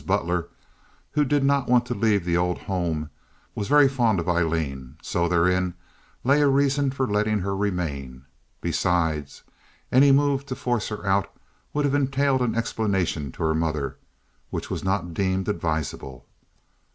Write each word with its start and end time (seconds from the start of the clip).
Butler, 0.07 0.47
who 1.11 1.23
did 1.23 1.43
not 1.43 1.67
want 1.69 1.85
to 1.85 1.93
leave 1.93 2.25
the 2.25 2.35
old 2.35 2.57
home, 2.61 3.11
was 3.53 3.67
very 3.67 3.87
fond 3.87 4.19
of 4.19 4.27
Aileen, 4.27 4.97
so 5.03 5.27
therein 5.27 5.75
lay 6.23 6.41
a 6.41 6.47
reason 6.47 6.89
for 6.89 7.05
letting 7.05 7.41
her 7.41 7.55
remain. 7.55 8.25
Besides, 8.61 9.43
any 9.91 10.11
move 10.11 10.43
to 10.47 10.55
force 10.55 10.87
her 10.87 11.05
out 11.05 11.31
would 11.71 11.85
have 11.85 11.93
entailed 11.93 12.41
an 12.41 12.55
explanation 12.55 13.31
to 13.33 13.43
her 13.43 13.53
mother, 13.53 13.97
which 14.49 14.71
was 14.71 14.83
not 14.83 15.13
deemed 15.13 15.47
advisable. 15.47 16.25